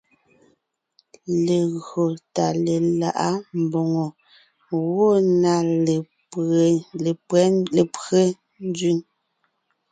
[1.45, 2.03] Legÿo
[2.33, 3.29] tà lelaʼá
[3.61, 4.05] mbòŋo
[4.65, 5.09] gwɔ̂
[5.41, 5.51] na
[7.77, 8.31] lépÿɛ́
[8.67, 8.97] nzẅìŋ.